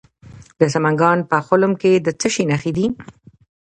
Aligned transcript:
د 0.59 0.61
سمنګان 0.73 1.19
په 1.31 1.37
خلم 1.47 1.71
کې 1.81 1.91
د 1.95 2.07
څه 2.19 2.27
شي 2.33 2.43
نښې 2.51 2.71
دي؟ 2.77 2.85